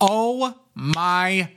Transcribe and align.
oh 0.00 0.54
my 0.74 1.50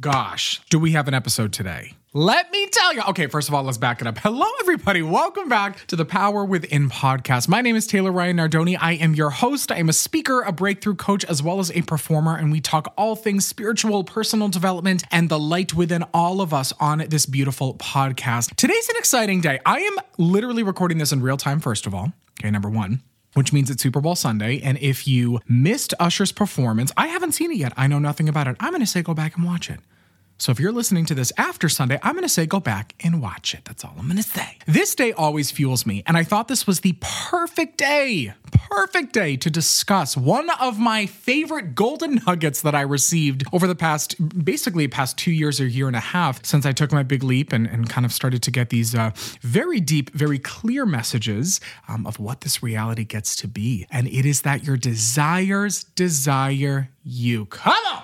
gosh, 0.00 0.60
do 0.70 0.78
we 0.78 0.92
have 0.92 1.08
an 1.08 1.14
episode 1.14 1.52
today? 1.52 1.94
Let 2.14 2.52
me 2.52 2.66
tell 2.66 2.92
you. 2.92 3.00
Okay, 3.08 3.26
first 3.26 3.48
of 3.48 3.54
all, 3.54 3.62
let's 3.62 3.78
back 3.78 4.02
it 4.02 4.06
up. 4.06 4.18
Hello, 4.18 4.46
everybody. 4.60 5.00
Welcome 5.00 5.48
back 5.48 5.86
to 5.86 5.96
the 5.96 6.04
Power 6.04 6.44
Within 6.44 6.90
podcast. 6.90 7.48
My 7.48 7.62
name 7.62 7.74
is 7.74 7.86
Taylor 7.86 8.12
Ryan 8.12 8.36
Nardone. 8.36 8.76
I 8.78 8.92
am 8.92 9.14
your 9.14 9.30
host. 9.30 9.72
I 9.72 9.76
am 9.76 9.88
a 9.88 9.94
speaker, 9.94 10.42
a 10.42 10.52
breakthrough 10.52 10.96
coach, 10.96 11.24
as 11.24 11.42
well 11.42 11.58
as 11.58 11.70
a 11.70 11.80
performer, 11.80 12.36
and 12.36 12.52
we 12.52 12.60
talk 12.60 12.92
all 12.98 13.16
things 13.16 13.46
spiritual, 13.46 14.04
personal 14.04 14.48
development, 14.48 15.04
and 15.10 15.30
the 15.30 15.38
light 15.38 15.72
within 15.72 16.02
all 16.12 16.42
of 16.42 16.52
us 16.52 16.74
on 16.78 16.98
this 17.08 17.24
beautiful 17.24 17.76
podcast. 17.76 18.56
Today's 18.56 18.90
an 18.90 18.96
exciting 18.98 19.40
day. 19.40 19.60
I 19.64 19.78
am 19.80 19.96
literally 20.18 20.62
recording 20.62 20.98
this 20.98 21.12
in 21.12 21.22
real 21.22 21.38
time, 21.38 21.60
first 21.60 21.86
of 21.86 21.94
all. 21.94 22.12
Okay, 22.38 22.50
number 22.50 22.68
one 22.68 23.00
which 23.34 23.52
means 23.52 23.70
it's 23.70 23.82
Super 23.82 24.00
Bowl 24.00 24.16
Sunday. 24.16 24.60
And 24.60 24.78
if 24.78 25.06
you 25.06 25.40
missed 25.48 25.94
Usher's 25.98 26.32
performance, 26.32 26.92
I 26.96 27.08
haven't 27.08 27.32
seen 27.32 27.50
it 27.50 27.56
yet. 27.56 27.72
I 27.76 27.86
know 27.86 27.98
nothing 27.98 28.28
about 28.28 28.46
it. 28.48 28.56
I'm 28.60 28.70
going 28.70 28.80
to 28.80 28.86
say 28.86 29.02
go 29.02 29.14
back 29.14 29.36
and 29.36 29.44
watch 29.44 29.70
it. 29.70 29.80
So 30.38 30.50
if 30.50 30.58
you're 30.58 30.72
listening 30.72 31.04
to 31.06 31.14
this 31.14 31.32
after 31.36 31.68
Sunday, 31.68 32.00
I'm 32.02 32.14
going 32.14 32.24
to 32.24 32.28
say 32.28 32.46
go 32.46 32.58
back 32.58 32.94
and 33.04 33.22
watch 33.22 33.54
it. 33.54 33.64
That's 33.64 33.84
all 33.84 33.94
I'm 33.96 34.06
going 34.06 34.16
to 34.16 34.22
say. 34.24 34.58
This 34.66 34.94
day 34.94 35.12
always 35.12 35.52
fuels 35.52 35.86
me, 35.86 36.02
and 36.06 36.16
I 36.16 36.24
thought 36.24 36.48
this 36.48 36.66
was 36.66 36.80
the 36.80 36.96
perfect 37.00 37.78
day, 37.78 38.34
perfect 38.50 39.12
day 39.12 39.36
to 39.36 39.50
discuss 39.50 40.16
one 40.16 40.50
of 40.50 40.80
my 40.80 41.06
favorite 41.06 41.74
golden 41.74 42.20
nuggets 42.26 42.62
that 42.62 42.74
I 42.74 42.80
received 42.80 43.44
over 43.52 43.66
the 43.66 43.74
past, 43.76 44.16
basically 44.44 44.88
past 44.88 45.16
two 45.16 45.30
years 45.30 45.60
or 45.60 45.66
year 45.66 45.86
and 45.86 45.96
a 45.96 46.00
half 46.00 46.44
since 46.44 46.66
I 46.66 46.72
took 46.72 46.90
my 46.90 47.04
big 47.04 47.22
leap 47.22 47.52
and, 47.52 47.66
and 47.66 47.88
kind 47.88 48.04
of 48.04 48.12
started 48.12 48.42
to 48.42 48.50
get 48.50 48.70
these 48.70 48.94
uh, 48.94 49.12
very 49.42 49.78
deep, 49.78 50.10
very 50.10 50.38
clear 50.38 50.84
messages 50.84 51.60
um, 51.86 52.06
of 52.06 52.18
what 52.18 52.40
this 52.40 52.62
reality 52.62 53.04
gets 53.04 53.36
to 53.36 53.48
be. 53.48 53.86
And 53.90 54.08
it 54.08 54.26
is 54.26 54.42
that 54.42 54.64
your 54.64 54.76
desires 54.76 55.84
desire 55.84 56.88
you. 57.04 57.46
Come 57.46 57.84
on! 57.92 58.02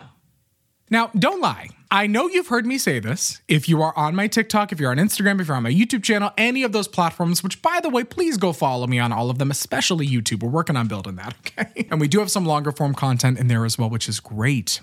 Now, 0.90 1.10
don't 1.18 1.40
lie. 1.40 1.68
I 1.90 2.06
know 2.06 2.28
you've 2.28 2.48
heard 2.48 2.66
me 2.66 2.76
say 2.76 2.98
this. 2.98 3.40
If 3.48 3.66
you 3.66 3.80
are 3.80 3.96
on 3.96 4.14
my 4.14 4.26
TikTok, 4.26 4.72
if 4.72 4.80
you're 4.80 4.90
on 4.90 4.98
Instagram, 4.98 5.40
if 5.40 5.48
you're 5.48 5.56
on 5.56 5.62
my 5.62 5.72
YouTube 5.72 6.02
channel, 6.02 6.30
any 6.36 6.62
of 6.62 6.72
those 6.72 6.86
platforms, 6.86 7.42
which 7.42 7.62
by 7.62 7.80
the 7.82 7.88
way, 7.88 8.04
please 8.04 8.36
go 8.36 8.52
follow 8.52 8.86
me 8.86 8.98
on 8.98 9.10
all 9.10 9.30
of 9.30 9.38
them, 9.38 9.50
especially 9.50 10.06
YouTube. 10.06 10.42
We're 10.42 10.50
working 10.50 10.76
on 10.76 10.86
building 10.86 11.16
that, 11.16 11.34
okay? 11.58 11.86
And 11.90 11.98
we 11.98 12.06
do 12.06 12.18
have 12.18 12.30
some 12.30 12.44
longer 12.44 12.72
form 12.72 12.94
content 12.94 13.38
in 13.38 13.48
there 13.48 13.64
as 13.64 13.78
well, 13.78 13.88
which 13.88 14.08
is 14.08 14.20
great. 14.20 14.80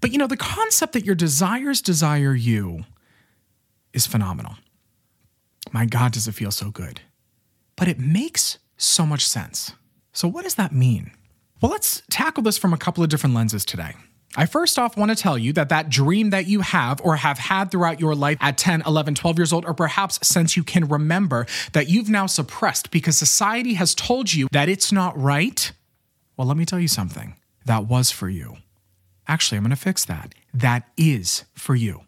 But 0.00 0.12
you 0.12 0.18
know, 0.18 0.26
the 0.26 0.38
concept 0.38 0.94
that 0.94 1.04
your 1.04 1.14
desires 1.14 1.82
desire 1.82 2.34
you 2.34 2.84
is 3.92 4.06
phenomenal. 4.06 4.56
My 5.72 5.84
God, 5.84 6.12
does 6.12 6.26
it 6.26 6.32
feel 6.32 6.50
so 6.50 6.70
good. 6.70 7.00
But 7.76 7.88
it 7.88 7.98
makes 7.98 8.58
so 8.78 9.04
much 9.04 9.26
sense. 9.26 9.72
So, 10.12 10.28
what 10.28 10.44
does 10.44 10.54
that 10.54 10.72
mean? 10.72 11.10
Well, 11.60 11.70
let's 11.70 12.02
tackle 12.08 12.42
this 12.42 12.56
from 12.56 12.72
a 12.72 12.78
couple 12.78 13.02
of 13.02 13.10
different 13.10 13.34
lenses 13.34 13.64
today. 13.64 13.94
I 14.34 14.46
first 14.46 14.78
off 14.78 14.96
want 14.96 15.10
to 15.10 15.14
tell 15.14 15.38
you 15.38 15.52
that 15.54 15.68
that 15.70 15.88
dream 15.88 16.30
that 16.30 16.46
you 16.46 16.60
have 16.60 17.00
or 17.02 17.16
have 17.16 17.38
had 17.38 17.70
throughout 17.70 18.00
your 18.00 18.14
life 18.14 18.38
at 18.40 18.58
10, 18.58 18.82
11, 18.86 19.14
12 19.14 19.38
years 19.38 19.52
old, 19.52 19.64
or 19.64 19.72
perhaps 19.72 20.18
since 20.26 20.56
you 20.56 20.62
can 20.62 20.88
remember 20.88 21.46
that 21.72 21.88
you've 21.88 22.10
now 22.10 22.26
suppressed 22.26 22.90
because 22.90 23.16
society 23.16 23.74
has 23.74 23.94
told 23.94 24.32
you 24.32 24.48
that 24.52 24.68
it's 24.68 24.92
not 24.92 25.18
right. 25.20 25.72
Well, 26.36 26.46
let 26.46 26.56
me 26.56 26.64
tell 26.66 26.80
you 26.80 26.88
something. 26.88 27.36
That 27.64 27.86
was 27.86 28.10
for 28.10 28.28
you. 28.28 28.58
Actually, 29.28 29.58
I'm 29.58 29.64
going 29.64 29.70
to 29.70 29.76
fix 29.76 30.04
that. 30.04 30.34
That 30.52 30.88
is 30.96 31.44
for 31.54 31.74
you. 31.74 32.02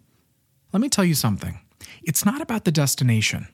Let 0.72 0.80
me 0.80 0.88
tell 0.88 1.04
you 1.04 1.14
something. 1.14 1.60
It's 2.02 2.24
not 2.24 2.40
about 2.40 2.64
the 2.64 2.72
destination. 2.72 3.48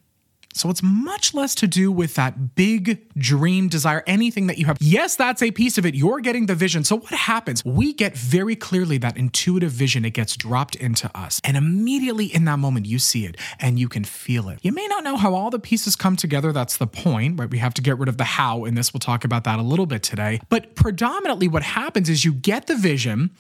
So 0.55 0.71
it's 0.71 0.83
much 0.83 1.35
less 1.35 1.55
to 1.57 1.67
do 1.67 1.91
with 1.91 2.15
that 2.15 2.55
big 2.55 3.13
dream, 3.19 3.69
desire, 3.69 4.05
anything 4.07 4.47
that 4.47 4.57
you 4.57 4.67
have. 4.67 4.79
Yes, 4.81 5.17
that's 5.17 5.43
a 5.43 5.51
piece 5.51 5.79
of 5.79 5.85
it. 5.85 5.95
You're 5.95 6.21
getting 6.21 6.47
the 6.47 6.55
vision. 6.55 6.85
So 6.85 6.97
what 6.97 7.13
happens? 7.13 7.65
We 7.65 7.93
get 7.93 8.17
very 8.17 8.55
clearly 8.55 8.97
that 8.99 9.17
intuitive 9.17 9.73
vision. 9.73 10.05
It 10.05 10.11
gets 10.11 10.37
dropped 10.37 10.77
into 10.77 11.11
us. 11.17 11.41
And 11.43 11.57
immediately 11.57 12.27
in 12.27 12.45
that 12.45 12.61
moment, 12.61 12.87
you 12.87 13.01
see 13.01 13.27
it 13.27 13.37
and 13.59 13.79
you 13.81 13.89
can 13.89 14.05
feel 14.05 14.49
it. 14.49 14.61
You 14.63 14.71
may 14.71 14.87
not 14.87 15.03
know 15.03 15.17
how 15.17 15.35
all 15.35 15.51
the 15.51 15.59
pieces 15.59 15.97
come 15.97 16.15
together. 16.15 16.53
That's 16.53 16.77
the 16.77 16.87
point, 16.87 17.39
right? 17.41 17.51
We 17.51 17.59
have 17.59 17.75
to 17.75 17.83
get 17.83 17.99
rid 17.99 18.09
of 18.09 18.17
the 18.17 18.25
how 18.25 18.65
in 18.65 18.77
this. 18.77 18.95
We'll 18.95 19.01
talk 19.01 19.25
about 19.25 19.45
that 19.45 19.59
a 19.59 19.63
little 19.63 19.87
bit 19.87 20.05
today. 20.05 20.41
But 20.49 20.77
predominantly 20.77 21.49
what 21.49 21.65
happens 21.65 22.09
is 22.09 22.25
you 22.25 22.33
get 22.33 22.69
the 22.69 22.77
vision 22.77 23.33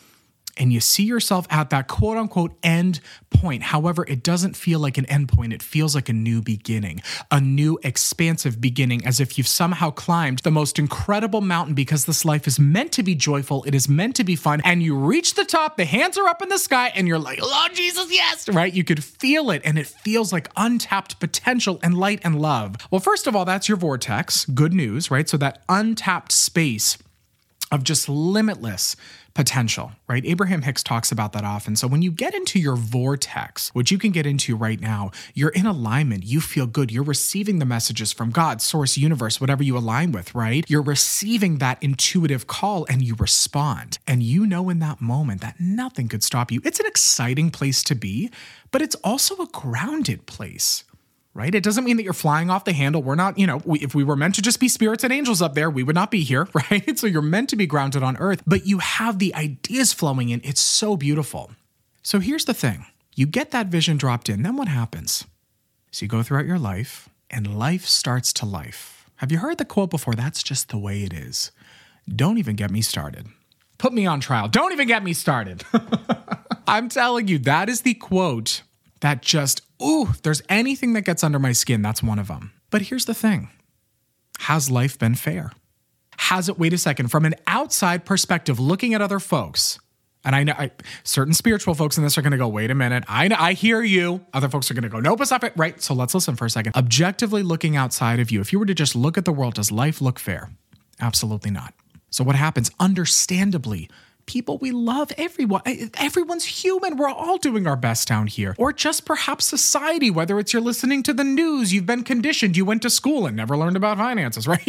and 0.56 0.72
you 0.72 0.80
see 0.80 1.04
yourself 1.04 1.46
at 1.50 1.70
that 1.70 1.88
quote 1.88 2.16
unquote 2.16 2.56
end 2.62 3.00
point. 3.30 3.62
However, 3.62 4.04
it 4.08 4.22
doesn't 4.22 4.56
feel 4.56 4.78
like 4.78 4.98
an 4.98 5.06
end 5.06 5.28
point. 5.28 5.52
It 5.52 5.62
feels 5.62 5.94
like 5.94 6.08
a 6.08 6.12
new 6.12 6.40
beginning, 6.40 7.02
a 7.30 7.40
new 7.40 7.78
expansive 7.82 8.60
beginning, 8.60 9.06
as 9.06 9.20
if 9.20 9.36
you've 9.36 9.48
somehow 9.48 9.90
climbed 9.90 10.40
the 10.40 10.50
most 10.50 10.78
incredible 10.78 11.40
mountain 11.40 11.74
because 11.74 12.04
this 12.04 12.24
life 12.24 12.46
is 12.46 12.58
meant 12.58 12.92
to 12.92 13.02
be 13.02 13.14
joyful. 13.14 13.64
It 13.64 13.74
is 13.74 13.88
meant 13.88 14.16
to 14.16 14.24
be 14.24 14.36
fun. 14.36 14.60
And 14.64 14.82
you 14.82 14.96
reach 14.96 15.34
the 15.34 15.44
top, 15.44 15.76
the 15.76 15.84
hands 15.84 16.16
are 16.18 16.28
up 16.28 16.42
in 16.42 16.48
the 16.48 16.58
sky, 16.58 16.92
and 16.94 17.08
you're 17.08 17.18
like, 17.18 17.40
oh, 17.42 17.68
Jesus, 17.72 18.12
yes, 18.12 18.48
right? 18.48 18.72
You 18.72 18.84
could 18.84 19.02
feel 19.02 19.50
it, 19.50 19.62
and 19.64 19.78
it 19.78 19.86
feels 19.86 20.32
like 20.32 20.48
untapped 20.56 21.20
potential 21.20 21.80
and 21.82 21.96
light 21.96 22.20
and 22.22 22.40
love. 22.40 22.76
Well, 22.90 23.00
first 23.00 23.26
of 23.26 23.34
all, 23.34 23.44
that's 23.44 23.68
your 23.68 23.76
vortex. 23.76 24.44
Good 24.46 24.72
news, 24.72 25.10
right? 25.10 25.28
So 25.28 25.36
that 25.38 25.62
untapped 25.68 26.32
space 26.32 26.98
of 27.72 27.82
just 27.82 28.08
limitless 28.08 28.94
potential, 29.34 29.92
right? 30.08 30.24
Abraham 30.24 30.62
Hicks 30.62 30.82
talks 30.82 31.10
about 31.10 31.32
that 31.32 31.44
often. 31.44 31.74
So 31.74 31.88
when 31.88 32.02
you 32.02 32.12
get 32.12 32.34
into 32.34 32.58
your 32.58 32.76
vortex, 32.76 33.70
which 33.74 33.90
you 33.90 33.98
can 33.98 34.12
get 34.12 34.26
into 34.26 34.56
right 34.56 34.80
now, 34.80 35.10
you're 35.34 35.50
in 35.50 35.66
alignment. 35.66 36.24
You 36.24 36.40
feel 36.40 36.66
good. 36.66 36.92
You're 36.92 37.02
receiving 37.02 37.58
the 37.58 37.64
messages 37.64 38.12
from 38.12 38.30
God, 38.30 38.62
source, 38.62 38.96
universe, 38.96 39.40
whatever 39.40 39.62
you 39.62 39.76
align 39.76 40.12
with, 40.12 40.34
right? 40.34 40.64
You're 40.68 40.82
receiving 40.82 41.58
that 41.58 41.82
intuitive 41.82 42.46
call 42.46 42.86
and 42.88 43.02
you 43.02 43.16
respond. 43.16 43.98
And 44.06 44.22
you 44.22 44.46
know 44.46 44.70
in 44.70 44.78
that 44.78 45.00
moment 45.00 45.40
that 45.40 45.58
nothing 45.58 46.08
could 46.08 46.22
stop 46.22 46.52
you. 46.52 46.60
It's 46.64 46.80
an 46.80 46.86
exciting 46.86 47.50
place 47.50 47.82
to 47.84 47.94
be, 47.94 48.30
but 48.70 48.82
it's 48.82 48.96
also 48.96 49.36
a 49.36 49.46
grounded 49.46 50.26
place 50.26 50.84
right? 51.34 51.54
It 51.54 51.64
doesn't 51.64 51.84
mean 51.84 51.96
that 51.96 52.04
you're 52.04 52.12
flying 52.12 52.48
off 52.48 52.64
the 52.64 52.72
handle. 52.72 53.02
We're 53.02 53.16
not, 53.16 53.38
you 53.38 53.46
know, 53.46 53.60
we, 53.64 53.80
if 53.80 53.94
we 53.94 54.04
were 54.04 54.16
meant 54.16 54.36
to 54.36 54.42
just 54.42 54.60
be 54.60 54.68
spirits 54.68 55.04
and 55.04 55.12
angels 55.12 55.42
up 55.42 55.54
there, 55.54 55.68
we 55.68 55.82
would 55.82 55.94
not 55.94 56.10
be 56.10 56.22
here, 56.22 56.48
right? 56.70 56.98
So 56.98 57.06
you're 57.06 57.22
meant 57.22 57.48
to 57.50 57.56
be 57.56 57.66
grounded 57.66 58.02
on 58.02 58.16
earth, 58.18 58.42
but 58.46 58.66
you 58.66 58.78
have 58.78 59.18
the 59.18 59.34
ideas 59.34 59.92
flowing 59.92 60.30
in. 60.30 60.40
It's 60.44 60.60
so 60.60 60.96
beautiful. 60.96 61.52
So 62.02 62.20
here's 62.20 62.44
the 62.44 62.54
thing 62.54 62.86
you 63.14 63.26
get 63.26 63.50
that 63.50 63.66
vision 63.66 63.96
dropped 63.96 64.28
in, 64.28 64.42
then 64.42 64.56
what 64.56 64.68
happens? 64.68 65.24
So 65.90 66.04
you 66.04 66.08
go 66.08 66.22
throughout 66.22 66.46
your 66.46 66.58
life, 66.58 67.08
and 67.30 67.58
life 67.58 67.86
starts 67.86 68.32
to 68.34 68.46
life. 68.46 69.08
Have 69.16 69.30
you 69.30 69.38
heard 69.38 69.58
the 69.58 69.64
quote 69.64 69.90
before? 69.90 70.14
That's 70.14 70.42
just 70.42 70.68
the 70.68 70.78
way 70.78 71.02
it 71.02 71.12
is. 71.12 71.50
Don't 72.08 72.38
even 72.38 72.56
get 72.56 72.70
me 72.70 72.82
started. 72.82 73.26
Put 73.78 73.92
me 73.92 74.06
on 74.06 74.20
trial. 74.20 74.48
Don't 74.48 74.72
even 74.72 74.88
get 74.88 75.04
me 75.04 75.12
started. 75.12 75.64
I'm 76.66 76.88
telling 76.88 77.28
you, 77.28 77.38
that 77.40 77.68
is 77.68 77.82
the 77.82 77.94
quote 77.94 78.62
that 79.00 79.22
just, 79.22 79.62
ooh, 79.84 80.08
if 80.10 80.22
there's 80.22 80.42
anything 80.48 80.92
that 80.94 81.02
gets 81.02 81.22
under 81.22 81.38
my 81.38 81.52
skin, 81.52 81.82
that's 81.82 82.02
one 82.02 82.18
of 82.18 82.28
them. 82.28 82.52
But 82.70 82.82
here's 82.82 83.04
the 83.04 83.14
thing 83.14 83.50
Has 84.40 84.70
life 84.70 84.98
been 84.98 85.14
fair? 85.14 85.52
Has 86.18 86.48
it, 86.48 86.58
wait 86.58 86.72
a 86.72 86.78
second, 86.78 87.08
from 87.08 87.24
an 87.24 87.34
outside 87.46 88.04
perspective, 88.04 88.60
looking 88.60 88.94
at 88.94 89.02
other 89.02 89.18
folks, 89.18 89.78
and 90.24 90.34
I 90.34 90.42
know 90.42 90.54
I, 90.56 90.70
certain 91.02 91.34
spiritual 91.34 91.74
folks 91.74 91.98
in 91.98 92.02
this 92.02 92.16
are 92.16 92.22
going 92.22 92.32
to 92.32 92.38
go, 92.38 92.48
wait 92.48 92.70
a 92.70 92.74
minute, 92.74 93.04
I, 93.08 93.28
I 93.36 93.52
hear 93.52 93.82
you. 93.82 94.24
Other 94.32 94.48
folks 94.48 94.70
are 94.70 94.74
going 94.74 94.84
to 94.84 94.88
go, 94.88 95.00
nope, 95.00 95.24
stop 95.24 95.44
it. 95.44 95.52
Right. 95.56 95.82
So 95.82 95.92
let's 95.92 96.14
listen 96.14 96.34
for 96.34 96.46
a 96.46 96.50
second. 96.50 96.74
Objectively 96.76 97.42
looking 97.42 97.76
outside 97.76 98.20
of 98.20 98.30
you, 98.30 98.40
if 98.40 98.52
you 98.52 98.58
were 98.58 98.66
to 98.66 98.74
just 98.74 98.96
look 98.96 99.18
at 99.18 99.26
the 99.26 99.32
world, 99.32 99.54
does 99.54 99.70
life 99.70 100.00
look 100.00 100.18
fair? 100.18 100.50
Absolutely 101.00 101.50
not. 101.50 101.74
So 102.10 102.24
what 102.24 102.36
happens? 102.36 102.70
Understandably, 102.80 103.90
people 104.26 104.58
we 104.58 104.70
love 104.70 105.12
everyone. 105.16 105.62
Eh, 105.66 105.88
everyone's 105.98 106.44
human. 106.44 106.96
We're 106.96 107.08
all 107.08 107.38
doing 107.38 107.66
our 107.66 107.76
best 107.76 108.08
down 108.08 108.26
here. 108.26 108.54
Or 108.58 108.72
just 108.72 109.04
perhaps 109.04 109.44
society 109.44 110.10
whether 110.10 110.38
it's 110.38 110.52
you're 110.52 110.62
listening 110.62 111.02
to 111.04 111.12
the 111.12 111.24
news 111.24 111.72
you've 111.72 111.86
been 111.86 112.04
conditioned 112.04 112.56
you 112.56 112.64
went 112.64 112.82
to 112.82 112.90
school 112.90 113.26
and 113.26 113.36
never 113.36 113.56
learned 113.56 113.76
about 113.76 113.98
finances 113.98 114.46
right? 114.48 114.66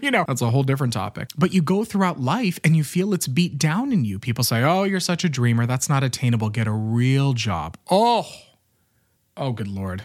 You 0.00 0.10
know 0.10 0.24
that's 0.26 0.42
a 0.42 0.50
whole 0.50 0.62
different 0.62 0.92
topic. 0.92 1.30
But 1.36 1.52
you 1.52 1.62
go 1.62 1.84
throughout 1.84 2.20
life 2.20 2.58
and 2.64 2.76
you 2.76 2.84
feel 2.84 3.14
it's 3.14 3.28
beat 3.28 3.58
down 3.58 3.92
in 3.92 4.04
you. 4.04 4.18
People 4.18 4.44
say 4.44 4.62
oh 4.62 4.84
you're 4.84 5.00
such 5.00 5.24
a 5.24 5.28
dreamer. 5.28 5.66
That's 5.66 5.88
not 5.88 6.02
attainable. 6.02 6.50
Get 6.50 6.66
a 6.66 6.72
real 6.72 7.32
job. 7.32 7.76
Oh 7.90 8.26
oh 9.36 9.52
good 9.52 9.68
lord. 9.68 10.04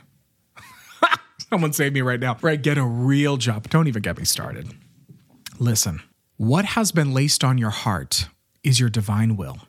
Someone 1.50 1.74
save 1.74 1.94
me 1.94 2.02
right 2.02 2.20
now 2.20 2.38
right? 2.42 2.62
Get 2.62 2.78
a 2.78 2.84
real 2.86 3.38
job. 3.38 3.70
Don't 3.70 3.88
even 3.88 4.02
get 4.02 4.18
me 4.18 4.26
started. 4.26 4.74
Listen 5.60 6.02
what 6.40 6.64
has 6.64 6.94
been 6.94 7.14
laced 7.14 7.44
on 7.44 7.58
your 7.58 7.70
heart 7.70 8.30
is 8.64 8.80
your 8.80 8.90
divine 8.90 9.36
will. 9.36 9.60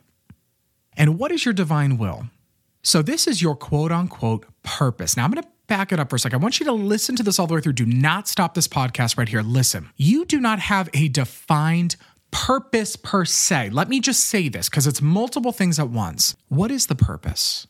And 0.97 1.17
what 1.17 1.31
is 1.31 1.45
your 1.45 1.53
divine 1.53 1.97
will? 1.97 2.25
So, 2.83 3.01
this 3.01 3.27
is 3.27 3.41
your 3.41 3.55
quote 3.55 3.91
unquote 3.91 4.45
purpose. 4.63 5.15
Now, 5.15 5.25
I'm 5.25 5.31
going 5.31 5.43
to 5.43 5.49
back 5.67 5.91
it 5.91 5.99
up 5.99 6.09
for 6.09 6.15
a 6.15 6.19
second. 6.19 6.39
I 6.39 6.43
want 6.43 6.59
you 6.59 6.65
to 6.65 6.73
listen 6.73 7.15
to 7.15 7.23
this 7.23 7.39
all 7.39 7.47
the 7.47 7.53
way 7.53 7.61
through. 7.61 7.73
Do 7.73 7.85
not 7.85 8.27
stop 8.27 8.55
this 8.55 8.67
podcast 8.67 9.17
right 9.17 9.29
here. 9.29 9.41
Listen, 9.41 9.89
you 9.95 10.25
do 10.25 10.39
not 10.39 10.59
have 10.59 10.89
a 10.93 11.07
defined 11.07 11.95
purpose 12.31 12.95
per 12.95 13.23
se. 13.23 13.69
Let 13.69 13.87
me 13.87 13.99
just 13.99 14.25
say 14.25 14.49
this 14.49 14.67
because 14.69 14.87
it's 14.87 15.01
multiple 15.01 15.51
things 15.51 15.79
at 15.79 15.89
once. 15.89 16.35
What 16.49 16.71
is 16.71 16.87
the 16.87 16.95
purpose? 16.95 17.67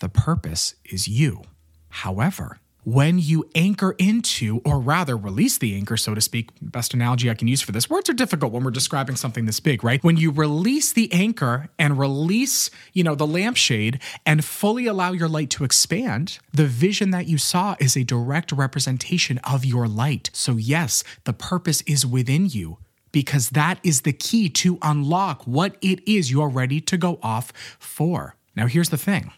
The 0.00 0.08
purpose 0.08 0.74
is 0.84 1.08
you. 1.08 1.42
However, 1.88 2.58
when 2.84 3.18
you 3.18 3.48
anchor 3.54 3.94
into, 3.98 4.60
or 4.64 4.80
rather 4.80 5.16
release 5.16 5.58
the 5.58 5.74
anchor, 5.76 5.96
so 5.96 6.14
to 6.14 6.20
speak, 6.20 6.50
best 6.60 6.94
analogy 6.94 7.30
I 7.30 7.34
can 7.34 7.48
use 7.48 7.62
for 7.62 7.72
this. 7.72 7.88
Words 7.88 8.10
are 8.10 8.14
difficult 8.14 8.52
when 8.52 8.64
we're 8.64 8.70
describing 8.70 9.16
something 9.16 9.44
this 9.46 9.60
big, 9.60 9.84
right? 9.84 10.02
When 10.02 10.16
you 10.16 10.30
release 10.30 10.92
the 10.92 11.12
anchor 11.12 11.68
and 11.78 11.98
release, 11.98 12.70
you 12.92 13.04
know, 13.04 13.14
the 13.14 13.26
lampshade 13.26 14.00
and 14.26 14.44
fully 14.44 14.86
allow 14.86 15.12
your 15.12 15.28
light 15.28 15.50
to 15.50 15.64
expand, 15.64 16.38
the 16.52 16.66
vision 16.66 17.10
that 17.10 17.26
you 17.26 17.38
saw 17.38 17.76
is 17.78 17.96
a 17.96 18.04
direct 18.04 18.50
representation 18.52 19.38
of 19.38 19.64
your 19.64 19.86
light. 19.86 20.30
So, 20.32 20.56
yes, 20.56 21.04
the 21.24 21.32
purpose 21.32 21.82
is 21.82 22.04
within 22.04 22.46
you 22.46 22.78
because 23.12 23.50
that 23.50 23.78
is 23.82 24.02
the 24.02 24.12
key 24.12 24.48
to 24.48 24.78
unlock 24.82 25.42
what 25.42 25.76
it 25.82 26.06
is 26.08 26.30
you're 26.30 26.48
ready 26.48 26.80
to 26.80 26.96
go 26.96 27.18
off 27.22 27.52
for. 27.78 28.36
Now, 28.56 28.66
here's 28.66 28.88
the 28.88 28.96
thing 28.96 29.32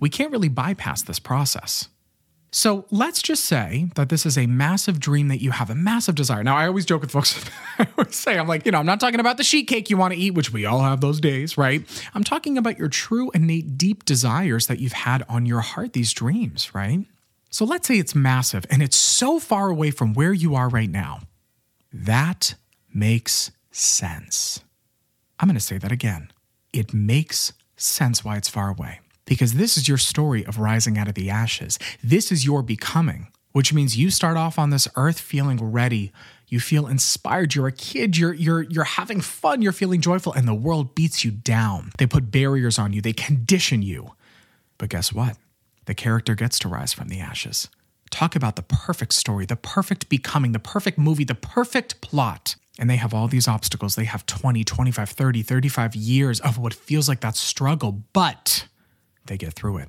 we 0.00 0.08
can't 0.08 0.32
really 0.32 0.48
bypass 0.48 1.02
this 1.02 1.18
process. 1.18 1.88
So 2.56 2.86
let's 2.90 3.20
just 3.20 3.44
say 3.44 3.90
that 3.96 4.08
this 4.08 4.24
is 4.24 4.38
a 4.38 4.46
massive 4.46 4.98
dream 4.98 5.28
that 5.28 5.42
you 5.42 5.50
have, 5.50 5.68
a 5.68 5.74
massive 5.74 6.14
desire. 6.14 6.42
Now, 6.42 6.56
I 6.56 6.66
always 6.66 6.86
joke 6.86 7.02
with 7.02 7.10
folks, 7.10 7.44
I 7.78 7.86
always 7.98 8.16
say, 8.16 8.38
I'm 8.38 8.48
like, 8.48 8.64
you 8.64 8.72
know, 8.72 8.78
I'm 8.78 8.86
not 8.86 8.98
talking 8.98 9.20
about 9.20 9.36
the 9.36 9.44
sheet 9.44 9.64
cake 9.64 9.90
you 9.90 9.98
want 9.98 10.14
to 10.14 10.18
eat, 10.18 10.30
which 10.30 10.54
we 10.54 10.64
all 10.64 10.80
have 10.80 11.02
those 11.02 11.20
days, 11.20 11.58
right? 11.58 11.84
I'm 12.14 12.24
talking 12.24 12.56
about 12.56 12.78
your 12.78 12.88
true, 12.88 13.30
innate, 13.32 13.76
deep 13.76 14.06
desires 14.06 14.68
that 14.68 14.78
you've 14.78 14.94
had 14.94 15.22
on 15.28 15.44
your 15.44 15.60
heart, 15.60 15.92
these 15.92 16.14
dreams, 16.14 16.74
right? 16.74 17.04
So 17.50 17.66
let's 17.66 17.86
say 17.88 17.98
it's 17.98 18.14
massive 18.14 18.64
and 18.70 18.82
it's 18.82 18.96
so 18.96 19.38
far 19.38 19.68
away 19.68 19.90
from 19.90 20.14
where 20.14 20.32
you 20.32 20.54
are 20.54 20.70
right 20.70 20.90
now. 20.90 21.20
That 21.92 22.54
makes 22.94 23.50
sense. 23.70 24.64
I'm 25.38 25.46
going 25.46 25.56
to 25.56 25.60
say 25.60 25.76
that 25.76 25.92
again. 25.92 26.30
It 26.72 26.94
makes 26.94 27.52
sense 27.76 28.24
why 28.24 28.38
it's 28.38 28.48
far 28.48 28.70
away 28.70 29.00
because 29.26 29.54
this 29.54 29.76
is 29.76 29.88
your 29.88 29.98
story 29.98 30.46
of 30.46 30.58
rising 30.58 30.96
out 30.96 31.08
of 31.08 31.14
the 31.14 31.28
ashes. 31.28 31.78
This 32.02 32.32
is 32.32 32.46
your 32.46 32.62
becoming, 32.62 33.28
which 33.52 33.72
means 33.72 33.98
you 33.98 34.10
start 34.10 34.36
off 34.36 34.58
on 34.58 34.70
this 34.70 34.88
earth 34.96 35.20
feeling 35.20 35.72
ready. 35.72 36.12
You 36.48 36.60
feel 36.60 36.86
inspired. 36.86 37.54
You're 37.54 37.66
a 37.66 37.72
kid. 37.72 38.16
You're 38.16 38.32
you're 38.32 38.62
you're 38.62 38.84
having 38.84 39.20
fun. 39.20 39.62
You're 39.62 39.72
feeling 39.72 40.00
joyful 40.00 40.32
and 40.32 40.46
the 40.46 40.54
world 40.54 40.94
beats 40.94 41.24
you 41.24 41.32
down. 41.32 41.90
They 41.98 42.06
put 42.06 42.30
barriers 42.30 42.78
on 42.78 42.92
you. 42.92 43.02
They 43.02 43.12
condition 43.12 43.82
you. 43.82 44.12
But 44.78 44.90
guess 44.90 45.12
what? 45.12 45.36
The 45.86 45.94
character 45.94 46.34
gets 46.34 46.58
to 46.60 46.68
rise 46.68 46.92
from 46.92 47.08
the 47.08 47.20
ashes. 47.20 47.68
Talk 48.10 48.36
about 48.36 48.56
the 48.56 48.62
perfect 48.62 49.14
story, 49.14 49.46
the 49.46 49.56
perfect 49.56 50.08
becoming, 50.08 50.52
the 50.52 50.58
perfect 50.60 50.98
movie, 50.98 51.24
the 51.24 51.34
perfect 51.34 52.00
plot. 52.00 52.54
And 52.78 52.88
they 52.88 52.96
have 52.96 53.14
all 53.14 53.26
these 53.26 53.48
obstacles. 53.48 53.94
They 53.96 54.04
have 54.04 54.26
20, 54.26 54.62
25, 54.62 55.08
30, 55.08 55.42
35 55.42 55.96
years 55.96 56.40
of 56.40 56.58
what 56.58 56.74
feels 56.74 57.08
like 57.08 57.20
that 57.20 57.34
struggle, 57.34 58.04
but 58.12 58.66
they 59.26 59.36
get 59.36 59.52
through 59.52 59.78
it. 59.78 59.88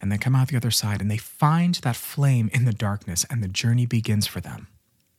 And 0.00 0.12
they 0.12 0.18
come 0.18 0.36
out 0.36 0.48
the 0.48 0.56
other 0.56 0.70
side 0.70 1.00
and 1.00 1.10
they 1.10 1.16
find 1.16 1.74
that 1.76 1.96
flame 1.96 2.50
in 2.52 2.64
the 2.64 2.72
darkness 2.72 3.26
and 3.28 3.42
the 3.42 3.48
journey 3.48 3.86
begins 3.86 4.26
for 4.26 4.40
them. 4.40 4.68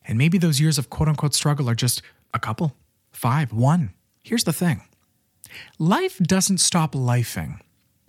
And 0.06 0.18
maybe 0.18 0.38
those 0.38 0.62
years 0.62 0.78
of 0.78 0.90
quote 0.90 1.10
unquote 1.10 1.34
struggle 1.34 1.70
are 1.70 1.76
just 1.76 2.02
a 2.34 2.40
couple, 2.40 2.76
five, 3.12 3.52
one. 3.52 3.94
Here's 4.24 4.46
the 4.46 4.54
thing 4.54 4.82
life 5.78 6.18
doesn't 6.20 6.60
stop 6.60 6.94
lifing 6.94 7.60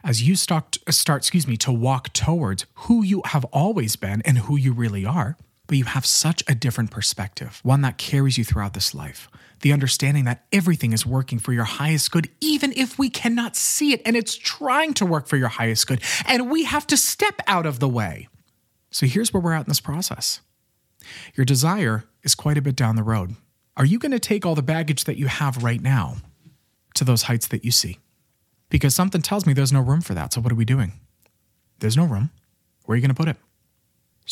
as 0.05 0.23
you 0.23 0.37
start, 0.37 0.79
start 0.89 1.23
excuse 1.23 1.47
me, 1.47 1.57
to 1.59 1.73
walk 1.73 2.13
towards 2.13 2.67
who 2.75 3.03
you 3.03 3.23
have 3.27 3.45
always 3.47 3.97
been 3.97 4.23
and 4.25 4.39
who 4.39 4.57
you 4.57 4.73
really 4.73 5.05
are 5.05 5.37
but 5.71 5.79
you 5.79 5.85
have 5.85 6.05
such 6.05 6.43
a 6.49 6.55
different 6.57 6.91
perspective, 6.91 7.61
one 7.63 7.83
that 7.83 7.97
carries 7.97 8.37
you 8.37 8.43
throughout 8.43 8.75
this 8.75 8.93
life. 8.93 9.29
The 9.61 9.73
understanding 9.73 10.25
that 10.25 10.45
everything 10.51 10.93
is 10.93 11.07
working 11.07 11.39
for 11.39 11.53
your 11.53 11.63
highest 11.63 12.11
good, 12.11 12.29
even 12.41 12.73
if 12.77 12.99
we 12.99 13.09
cannot 13.09 13.55
see 13.55 13.93
it 13.93 14.03
and 14.05 14.17
it's 14.17 14.35
trying 14.35 14.95
to 14.95 15.07
work 15.07 15.29
for 15.29 15.37
your 15.37 15.47
highest 15.47 15.87
good, 15.87 16.03
and 16.27 16.51
we 16.51 16.65
have 16.65 16.89
to 16.89 16.97
step 16.97 17.41
out 17.47 17.67
of 17.67 17.79
the 17.79 17.89
way. 17.89 18.27
So 18.91 19.07
here's 19.07 19.33
where 19.33 19.41
we're 19.41 19.53
at 19.53 19.61
in 19.61 19.69
this 19.69 19.79
process. 19.79 20.41
Your 21.37 21.45
desire 21.45 22.03
is 22.25 22.35
quite 22.35 22.59
a 22.59 22.63
bit 22.63 22.75
down 22.75 22.97
the 22.97 23.05
road. 23.05 23.37
Are 23.77 23.85
you 23.85 24.01
going 24.01 24.11
to 24.11 24.19
take 24.19 24.45
all 24.45 24.57
the 24.57 24.63
baggage 24.63 25.05
that 25.05 25.19
you 25.19 25.29
have 25.29 25.63
right 25.63 25.81
now 25.81 26.17
to 26.95 27.05
those 27.05 27.23
heights 27.23 27.47
that 27.47 27.65
you 27.65 27.71
see? 27.71 28.01
Because 28.71 28.93
something 28.93 29.23
tells 29.23 29.47
me 29.47 29.53
there's 29.53 29.73
no 29.73 29.83
room 29.83 30.01
for 30.01 30.15
that. 30.15 30.33
So 30.33 30.41
what 30.41 30.51
are 30.51 30.57
we 30.57 30.65
doing? 30.65 30.95
There's 31.79 31.97
no 31.97 32.07
room. 32.07 32.31
Where 32.87 32.95
are 32.95 32.97
you 32.97 33.03
going 33.03 33.15
to 33.15 33.23
put 33.23 33.29
it? 33.29 33.37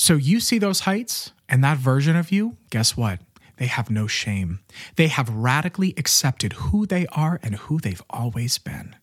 So 0.00 0.14
you 0.14 0.38
see 0.38 0.58
those 0.58 0.80
heights 0.80 1.32
and 1.48 1.62
that 1.64 1.76
version 1.76 2.14
of 2.14 2.30
you, 2.30 2.56
guess 2.70 2.96
what? 2.96 3.18
They 3.56 3.66
have 3.66 3.90
no 3.90 4.06
shame. 4.06 4.60
They 4.94 5.08
have 5.08 5.28
radically 5.28 5.92
accepted 5.96 6.52
who 6.52 6.86
they 6.86 7.08
are 7.08 7.40
and 7.42 7.56
who 7.56 7.80
they've 7.80 8.02
always 8.08 8.58
been. 8.58 8.94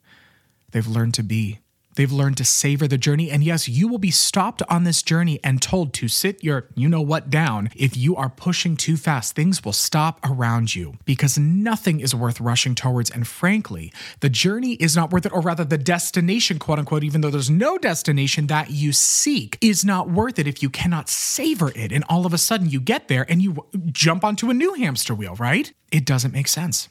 They've 0.72 0.88
learned 0.88 1.14
to 1.16 1.24
be 1.24 1.60
They've 1.96 2.12
learned 2.12 2.38
to 2.38 2.46
savor 2.46 2.88
the 2.88 2.98
journey. 2.98 3.32
And 3.32 3.44
yes, 3.44 3.68
you 3.68 3.88
will 3.88 3.98
be 3.98 4.12
stopped 4.12 4.62
on 4.70 4.84
this 4.84 5.02
journey 5.02 5.40
and 5.44 5.62
told 5.62 5.94
to 5.96 6.08
sit 6.08 6.44
your 6.44 6.68
you 6.76 6.90
know 6.90 7.02
what 7.02 7.30
down. 7.30 7.70
If 7.76 7.98
you 7.98 8.16
are 8.16 8.30
pushing 8.30 8.78
too 8.78 8.98
fast, 8.98 9.36
things 9.36 9.64
will 9.64 9.74
stop 9.74 10.20
around 10.24 10.76
you 10.76 10.96
because 11.06 11.38
nothing 11.38 12.00
is 12.00 12.14
worth 12.14 12.40
rushing 12.42 12.76
towards. 12.76 13.10
And 13.10 13.28
frankly, 13.28 13.92
the 14.20 14.30
journey 14.30 14.74
is 14.74 14.96
not 14.96 15.12
worth 15.12 15.26
it, 15.26 15.34
or 15.34 15.42
rather, 15.42 15.64
the 15.64 15.78
destination, 15.78 16.60
quote 16.60 16.80
unquote, 16.80 17.04
even 17.04 17.22
though 17.22 17.30
there's 17.30 17.50
no 17.50 17.78
destination 17.78 18.48
that 18.48 18.72
you 18.72 18.92
seek, 18.92 19.58
is 19.62 19.86
not 19.86 20.10
worth 20.10 20.40
it 20.40 20.48
if 20.48 20.62
you 20.62 20.70
cannot 20.70 21.10
savor 21.10 21.72
it. 21.76 21.92
And 21.92 22.04
all 22.10 22.26
of 22.26 22.34
a 22.34 22.38
sudden 22.38 22.70
you 22.70 22.80
get 22.80 23.08
there 23.08 23.26
and 23.30 23.42
you 23.42 23.66
jump 23.92 24.24
onto 24.24 24.50
a 24.50 24.54
new 24.54 24.74
hamster 24.74 25.16
wheel, 25.16 25.36
right? 25.36 25.74
It 25.92 26.06
doesn't 26.06 26.34
make 26.34 26.48
sense. 26.48 26.90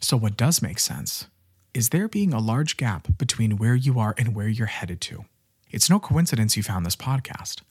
So, 0.00 0.16
what 0.16 0.36
does 0.36 0.60
make 0.60 0.78
sense 0.80 1.28
is 1.74 1.88
there 1.88 2.08
being 2.08 2.32
a 2.32 2.38
large 2.38 2.76
gap 2.76 3.08
between 3.16 3.56
where 3.56 3.74
you 3.74 3.98
are 3.98 4.14
and 4.18 4.34
where 4.34 4.48
you're 4.48 4.66
headed 4.66 5.00
to. 5.02 5.24
It's 5.70 5.88
no 5.88 5.98
coincidence 5.98 6.56
you 6.56 6.62
found 6.62 6.84
this 6.84 6.96
podcast. 6.96 7.62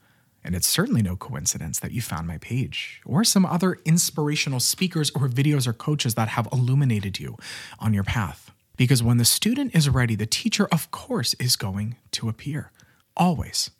And 0.44 0.56
it's 0.56 0.66
certainly 0.66 1.02
no 1.02 1.14
coincidence 1.14 1.78
that 1.78 1.92
you 1.92 2.02
found 2.02 2.26
my 2.26 2.38
page 2.38 3.00
or 3.06 3.22
some 3.22 3.46
other 3.46 3.78
inspirational 3.84 4.58
speakers 4.58 5.10
or 5.10 5.28
videos 5.28 5.68
or 5.68 5.72
coaches 5.72 6.16
that 6.16 6.30
have 6.30 6.48
illuminated 6.52 7.20
you 7.20 7.36
on 7.78 7.94
your 7.94 8.02
path. 8.02 8.50
Because 8.76 9.04
when 9.04 9.18
the 9.18 9.24
student 9.24 9.72
is 9.74 9.88
ready, 9.88 10.16
the 10.16 10.26
teacher, 10.26 10.66
of 10.72 10.90
course, 10.90 11.34
is 11.34 11.54
going 11.54 11.94
to 12.12 12.28
appear. 12.28 12.72
Always. 13.16 13.70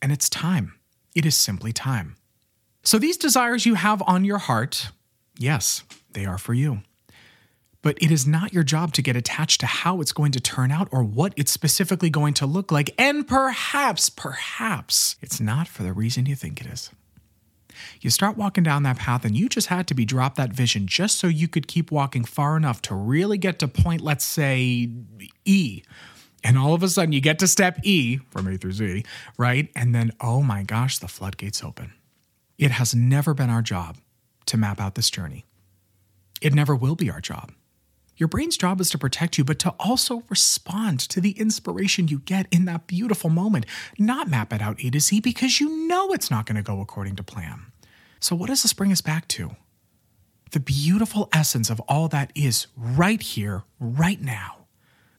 And 0.00 0.12
it's 0.12 0.28
time. 0.28 0.74
It 1.16 1.26
is 1.26 1.36
simply 1.36 1.72
time. 1.72 2.14
So 2.84 2.98
these 2.98 3.16
desires 3.16 3.66
you 3.66 3.74
have 3.74 4.00
on 4.06 4.24
your 4.24 4.38
heart, 4.38 4.90
yes, 5.38 5.82
they 6.12 6.24
are 6.24 6.38
for 6.38 6.54
you. 6.54 6.82
But 7.82 7.96
it 8.02 8.10
is 8.10 8.26
not 8.26 8.52
your 8.52 8.62
job 8.62 8.92
to 8.94 9.02
get 9.02 9.16
attached 9.16 9.60
to 9.60 9.66
how 9.66 10.00
it's 10.00 10.12
going 10.12 10.32
to 10.32 10.40
turn 10.40 10.70
out 10.70 10.88
or 10.92 11.02
what 11.02 11.32
it's 11.36 11.50
specifically 11.50 12.10
going 12.10 12.34
to 12.34 12.46
look 12.46 12.70
like. 12.70 12.94
And 12.98 13.26
perhaps, 13.26 14.10
perhaps, 14.10 15.16
it's 15.22 15.40
not 15.40 15.66
for 15.66 15.82
the 15.82 15.94
reason 15.94 16.26
you 16.26 16.34
think 16.34 16.60
it 16.60 16.66
is. 16.66 16.90
You 18.02 18.10
start 18.10 18.36
walking 18.36 18.64
down 18.64 18.82
that 18.82 18.98
path, 18.98 19.24
and 19.24 19.34
you 19.34 19.48
just 19.48 19.68
had 19.68 19.86
to 19.88 19.94
be 19.94 20.04
dropped 20.04 20.36
that 20.36 20.52
vision 20.52 20.86
just 20.86 21.18
so 21.18 21.26
you 21.26 21.48
could 21.48 21.66
keep 21.66 21.90
walking 21.90 22.24
far 22.24 22.56
enough 22.56 22.82
to 22.82 22.94
really 22.94 23.38
get 23.38 23.58
to 23.60 23.68
point, 23.68 24.02
let's 24.02 24.24
say, 24.24 24.90
E. 25.46 25.82
And 26.44 26.58
all 26.58 26.74
of 26.74 26.82
a 26.82 26.88
sudden, 26.88 27.12
you 27.12 27.20
get 27.20 27.38
to 27.38 27.48
step 27.48 27.78
E 27.82 28.18
from 28.30 28.46
A 28.48 28.58
through 28.58 28.72
Z, 28.72 29.04
right? 29.38 29.70
And 29.74 29.94
then, 29.94 30.12
oh 30.20 30.42
my 30.42 30.62
gosh, 30.62 30.98
the 30.98 31.08
floodgates 31.08 31.62
open. 31.62 31.92
It 32.58 32.72
has 32.72 32.94
never 32.94 33.32
been 33.32 33.50
our 33.50 33.62
job 33.62 33.96
to 34.46 34.56
map 34.56 34.80
out 34.80 34.94
this 34.94 35.10
journey. 35.10 35.46
It 36.42 36.54
never 36.54 36.74
will 36.74 36.94
be 36.94 37.10
our 37.10 37.20
job. 37.20 37.52
Your 38.20 38.28
brain's 38.28 38.58
job 38.58 38.82
is 38.82 38.90
to 38.90 38.98
protect 38.98 39.38
you, 39.38 39.44
but 39.44 39.58
to 39.60 39.70
also 39.80 40.24
respond 40.28 41.00
to 41.08 41.22
the 41.22 41.30
inspiration 41.30 42.06
you 42.06 42.18
get 42.18 42.46
in 42.50 42.66
that 42.66 42.86
beautiful 42.86 43.30
moment, 43.30 43.64
not 43.98 44.28
map 44.28 44.52
it 44.52 44.60
out 44.60 44.78
A 44.84 44.90
to 44.90 45.00
Z 45.00 45.20
because 45.20 45.58
you 45.58 45.88
know 45.88 46.12
it's 46.12 46.30
not 46.30 46.44
going 46.44 46.56
to 46.56 46.62
go 46.62 46.82
according 46.82 47.16
to 47.16 47.22
plan. 47.22 47.72
So, 48.20 48.36
what 48.36 48.48
does 48.50 48.62
this 48.62 48.74
bring 48.74 48.92
us 48.92 49.00
back 49.00 49.26
to? 49.28 49.56
The 50.50 50.60
beautiful 50.60 51.30
essence 51.32 51.70
of 51.70 51.80
all 51.88 52.08
that 52.08 52.30
is 52.34 52.66
right 52.76 53.22
here, 53.22 53.64
right 53.80 54.20
now. 54.20 54.66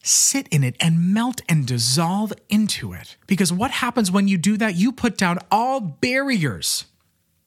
Sit 0.04 0.46
in 0.48 0.62
it 0.62 0.76
and 0.78 1.12
melt 1.12 1.40
and 1.48 1.66
dissolve 1.66 2.32
into 2.48 2.92
it. 2.92 3.16
Because 3.26 3.52
what 3.52 3.72
happens 3.72 4.12
when 4.12 4.28
you 4.28 4.38
do 4.38 4.56
that? 4.58 4.76
You 4.76 4.92
put 4.92 5.18
down 5.18 5.40
all 5.50 5.80
barriers, 5.80 6.84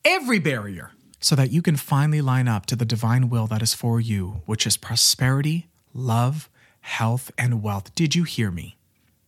every 0.04 0.40
barrier 0.40 0.92
so 1.26 1.36
that 1.36 1.50
you 1.50 1.60
can 1.60 1.76
finally 1.76 2.22
line 2.22 2.48
up 2.48 2.68
to 2.68 2.76
the 2.76 2.86
divine 2.86 3.30
will 3.32 3.48
that 3.48 3.64
is 3.64 3.74
for 3.74 4.00
you, 4.00 4.44
which 4.46 4.68
is 4.68 4.78
prosperity, 4.78 5.66
love, 5.92 6.48
health, 6.82 7.32
and 7.36 7.64
wealth. 7.64 7.96
Did 7.96 8.14
you 8.14 8.26
hear 8.26 8.52
me? 8.52 8.78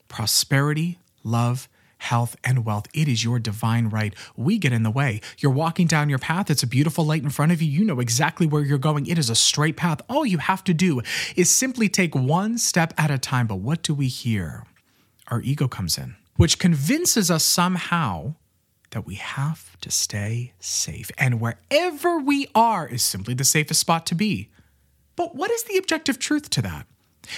Prosperity, 0.08 1.00
love, 1.24 1.68
health, 1.98 2.36
and 2.44 2.63
wealth. 2.63 2.86
It 2.94 3.08
is 3.08 3.24
your 3.24 3.39
divine 3.39 3.88
right. 3.88 4.13
We 4.36 4.60
get 4.60 4.74
in 4.74 4.84
the 4.84 4.92
way. 4.92 5.22
You're 5.39 5.51
walking 5.51 5.88
down 5.88 6.08
your 6.08 6.20
path. 6.20 6.51
It's 6.51 6.62
a 6.62 6.68
beautiful 6.68 7.04
light 7.04 7.24
in 7.24 7.32
front 7.32 7.51
of 7.51 7.63
you. 7.63 7.72
You 7.72 7.84
know 7.84 8.00
exactly 8.00 8.46
where 8.46 8.62
you're 8.62 8.77
going. 8.77 9.08
It 9.08 9.18
is 9.18 9.32
a 9.32 9.36
straight 9.36 9.75
path. 9.75 10.00
All 10.08 10.24
you 10.24 10.38
have 10.38 10.63
to 10.66 10.75
do 10.75 11.01
is 11.36 11.50
simply 11.50 11.89
take 11.89 12.13
one 12.13 12.60
step 12.60 12.94
at 12.96 13.10
a 13.10 13.18
time. 13.18 13.48
But 13.48 13.56
what 13.56 13.82
do 13.82 13.96
we 13.96 14.08
hear? 14.08 14.66
Our 15.30 15.42
ego 15.42 15.68
comes 15.68 15.98
in, 15.98 16.16
which 16.36 16.60
convinces 16.60 17.32
us 17.32 17.44
somehow 17.44 18.36
that 18.91 19.06
we 19.06 19.15
have 19.15 19.79
to 19.82 19.91
stay 19.91 20.53
safe. 20.60 21.12
And 21.17 21.41
wherever 21.41 22.20
we 22.20 22.48
are 22.56 22.88
is 22.88 23.03
simply 23.03 23.34
the 23.34 23.44
safest 23.44 23.79
spot 23.79 24.06
to 24.08 24.15
be. 24.15 24.50
But 25.15 25.36
what 25.36 25.51
is 25.51 25.63
the 25.63 25.77
objective 25.77 26.20
truth 26.20 26.50
to 26.51 26.62
that? 26.62 26.88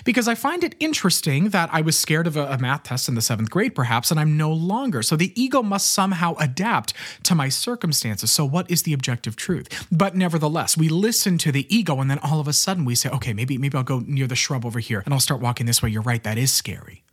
Because 0.04 0.28
I 0.28 0.36
find 0.36 0.64
it 0.64 0.76
interesting 0.80 1.50
that 1.50 1.70
I 1.72 1.82
was 1.82 1.98
scared 1.98 2.28
of 2.28 2.38
a, 2.38 2.46
a, 2.46 2.58
math 2.58 2.84
test 2.84 3.10
in 3.10 3.16
the 3.16 3.22
seventh 3.22 3.50
grade, 3.50 3.76
perhaps, 3.76 4.12
and 4.12 4.20
I'm 4.20 4.38
no 4.38 4.52
longer. 4.52 5.02
So 5.02 5.16
the 5.16 5.34
ego 5.42 5.64
must 5.64 5.92
somehow 5.92 6.36
adapt 6.40 6.94
to 7.24 7.36
my 7.36 7.50
circumstances. 7.50 8.32
So, 8.32 8.46
what 8.46 8.70
is 8.70 8.84
the 8.84 8.94
objective 8.94 9.36
truth? 9.36 9.88
But 9.92 10.16
nevertheless, 10.16 10.78
we 10.78 10.90
listen 10.90 11.38
to 11.40 11.52
the 11.52 11.74
ego, 11.76 12.00
and 12.00 12.10
then 12.10 12.20
all 12.20 12.40
of 12.40 12.48
a 12.48 12.54
sudden 12.54 12.86
we 12.86 12.96
say, 12.96 13.10
okay, 13.10 13.34
maybe, 13.34 13.58
maybe 13.58 13.78
I'll 13.78 13.84
go 13.84 14.04
near 14.06 14.28
the 14.28 14.36
shrub 14.36 14.66
over 14.66 14.80
here 14.80 15.02
and 15.06 15.14
I'll 15.14 15.20
start 15.20 15.42
walking 15.42 15.66
this 15.66 15.82
way. 15.82 15.90
You're 15.90 16.02
right, 16.02 16.24
that 16.24 16.38
is 16.38 16.54
scary. 16.54 17.04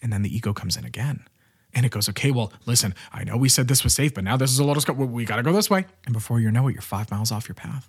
And 0.00 0.12
then 0.12 0.22
the 0.22 0.34
ego 0.34 0.52
comes 0.52 0.76
in 0.76 0.84
again. 0.84 1.26
And 1.74 1.86
it 1.86 1.92
goes, 1.92 2.08
okay, 2.08 2.30
well, 2.30 2.52
listen, 2.66 2.94
I 3.12 3.24
know 3.24 3.36
we 3.36 3.48
said 3.48 3.68
this 3.68 3.82
was 3.82 3.94
safe, 3.94 4.14
but 4.14 4.24
now 4.24 4.36
this 4.36 4.50
is 4.50 4.58
a 4.58 4.64
lotus. 4.64 4.84
Go- 4.84 4.92
we 4.92 5.24
got 5.24 5.36
to 5.36 5.42
go 5.42 5.52
this 5.52 5.70
way. 5.70 5.86
And 6.04 6.12
before 6.12 6.40
you 6.40 6.50
know 6.50 6.68
it, 6.68 6.72
you're 6.72 6.82
five 6.82 7.10
miles 7.10 7.32
off 7.32 7.48
your 7.48 7.54
path. 7.54 7.88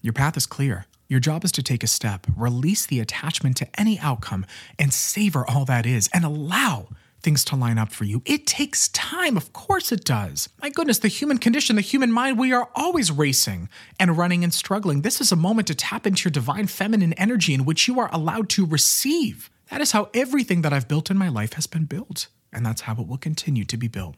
Your 0.00 0.12
path 0.12 0.36
is 0.36 0.46
clear. 0.46 0.86
Your 1.08 1.20
job 1.20 1.44
is 1.44 1.52
to 1.52 1.62
take 1.62 1.84
a 1.84 1.86
step, 1.86 2.26
release 2.36 2.86
the 2.86 2.98
attachment 2.98 3.56
to 3.58 3.80
any 3.80 3.98
outcome, 3.98 4.46
and 4.78 4.92
savor 4.92 5.48
all 5.48 5.64
that 5.66 5.86
is, 5.86 6.08
and 6.12 6.24
allow 6.24 6.88
things 7.22 7.44
to 7.44 7.56
line 7.56 7.78
up 7.78 7.92
for 7.92 8.04
you. 8.04 8.22
It 8.24 8.46
takes 8.46 8.88
time, 8.88 9.36
of 9.36 9.52
course 9.52 9.92
it 9.92 10.04
does. 10.04 10.48
My 10.60 10.70
goodness, 10.70 10.98
the 10.98 11.08
human 11.08 11.38
condition, 11.38 11.76
the 11.76 11.82
human 11.82 12.10
mind, 12.10 12.38
we 12.38 12.52
are 12.52 12.68
always 12.74 13.12
racing 13.12 13.68
and 14.00 14.16
running 14.18 14.42
and 14.42 14.52
struggling. 14.52 15.02
This 15.02 15.20
is 15.20 15.30
a 15.30 15.36
moment 15.36 15.68
to 15.68 15.74
tap 15.74 16.06
into 16.06 16.24
your 16.24 16.32
divine 16.32 16.66
feminine 16.66 17.12
energy 17.14 17.54
in 17.54 17.64
which 17.64 17.86
you 17.86 18.00
are 18.00 18.10
allowed 18.12 18.48
to 18.50 18.66
receive. 18.66 19.50
That 19.70 19.80
is 19.80 19.92
how 19.92 20.10
everything 20.12 20.62
that 20.62 20.72
I've 20.72 20.88
built 20.88 21.10
in 21.10 21.16
my 21.16 21.28
life 21.28 21.52
has 21.54 21.66
been 21.66 21.84
built, 21.84 22.26
and 22.52 22.64
that's 22.64 22.82
how 22.82 22.94
it 22.94 23.06
will 23.06 23.18
continue 23.18 23.64
to 23.64 23.76
be 23.76 23.88
built. 23.88 24.16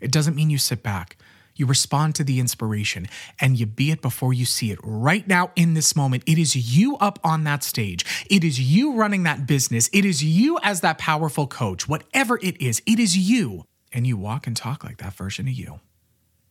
It 0.00 0.12
doesn't 0.12 0.36
mean 0.36 0.50
you 0.50 0.58
sit 0.58 0.82
back. 0.82 1.16
You 1.56 1.66
respond 1.66 2.16
to 2.16 2.24
the 2.24 2.40
inspiration 2.40 3.06
and 3.40 3.58
you 3.58 3.66
be 3.66 3.90
it 3.90 4.02
before 4.02 4.32
you 4.32 4.44
see 4.44 4.72
it. 4.72 4.78
Right 4.82 5.26
now, 5.26 5.52
in 5.54 5.74
this 5.74 5.94
moment, 5.94 6.24
it 6.26 6.36
is 6.36 6.76
you 6.76 6.96
up 6.96 7.18
on 7.22 7.44
that 7.44 7.62
stage. 7.62 8.04
It 8.28 8.42
is 8.42 8.60
you 8.60 8.94
running 8.94 9.22
that 9.22 9.46
business. 9.46 9.88
It 9.92 10.04
is 10.04 10.22
you 10.22 10.58
as 10.62 10.80
that 10.80 10.98
powerful 10.98 11.46
coach. 11.46 11.88
Whatever 11.88 12.38
it 12.42 12.60
is, 12.60 12.82
it 12.86 12.98
is 12.98 13.16
you. 13.16 13.64
And 13.92 14.06
you 14.06 14.16
walk 14.16 14.48
and 14.48 14.56
talk 14.56 14.82
like 14.82 14.98
that 14.98 15.14
version 15.14 15.46
of 15.46 15.54
you. 15.54 15.78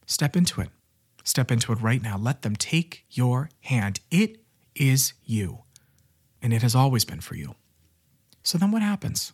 Step 0.05 0.37
into 0.37 0.61
it. 0.61 0.69
Step 1.25 1.51
into 1.51 1.73
it 1.73 1.81
right 1.81 2.01
now. 2.01 2.17
Let 2.17 2.41
them 2.41 2.55
take 2.55 3.05
your 3.09 3.49
hand. 3.61 3.99
It 4.09 4.37
is 4.75 5.13
you. 5.25 5.59
And 6.41 6.53
it 6.53 6.61
has 6.61 6.75
always 6.75 7.03
been 7.03 7.21
for 7.21 7.35
you. 7.35 7.55
So 8.41 8.57
then 8.57 8.71
what 8.71 8.81
happens? 8.81 9.33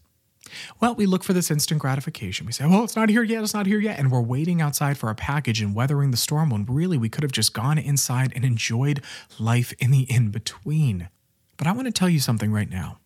Well, 0.79 0.95
we 0.95 1.05
look 1.05 1.23
for 1.23 1.33
this 1.33 1.51
instant 1.51 1.81
gratification. 1.81 2.45
We 2.45 2.51
say, 2.51 2.65
well, 2.65 2.83
it's 2.83 2.95
not 2.95 3.09
here 3.09 3.23
yet, 3.23 3.43
it's 3.43 3.53
not 3.53 3.65
here 3.65 3.79
yet. 3.79 3.99
And 3.99 4.11
we're 4.11 4.21
waiting 4.21 4.61
outside 4.61 4.97
for 4.97 5.09
a 5.09 5.15
package 5.15 5.61
and 5.61 5.75
weathering 5.75 6.11
the 6.11 6.17
storm 6.17 6.49
when 6.49 6.65
really 6.65 6.97
we 6.97 7.09
could 7.09 7.23
have 7.23 7.31
just 7.31 7.53
gone 7.53 7.77
inside 7.77 8.33
and 8.35 8.43
enjoyed 8.43 9.01
life 9.39 9.73
in 9.79 9.91
the 9.91 10.11
in 10.11 10.29
between. 10.29 11.09
But 11.57 11.67
I 11.67 11.71
want 11.73 11.87
to 11.87 11.91
tell 11.91 12.09
you 12.09 12.19
something 12.19 12.51
right 12.51 12.69
now. 12.69 12.99